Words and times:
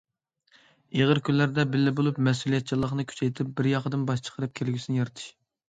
ئېغىر 0.99 1.21
كۈنلەردە 1.29 1.65
بىللە 1.75 1.93
بولۇپ 1.99 2.23
مەسئۇلىيەتچانلىقنى 2.29 3.07
كۈچەيتىپ، 3.13 3.55
بىر 3.61 3.71
ياقىدىن 3.75 4.11
باش 4.11 4.27
چىقىرىپ 4.31 4.59
كەلگۈسىنى 4.61 5.03
يارىتىش. 5.03 5.33